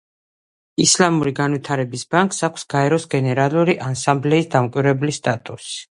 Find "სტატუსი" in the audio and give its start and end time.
5.23-5.83